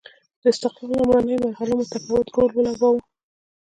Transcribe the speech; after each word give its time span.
د 0.41 0.43
استقلال 0.53 0.91
لومړنیو 0.99 1.43
مرحلو 1.45 1.79
متفاوت 1.81 2.27
رول 2.35 2.51
ولوباوه. 2.55 3.01